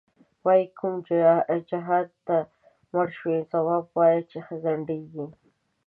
وایې 0.43 0.65
کوم 0.77 0.93
جهادته 1.69 2.37
مړ 2.91 3.07
شوی، 3.17 3.37
ځواب 3.51 3.85
وایه 3.95 4.21
چی 4.29 4.39
ځندیږی 4.63 5.25